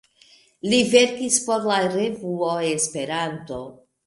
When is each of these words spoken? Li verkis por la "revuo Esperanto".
Li 0.71 0.79
verkis 0.93 1.37
por 1.49 1.67
la 1.73 1.77
"revuo 1.97 2.49
Esperanto". 2.71 3.63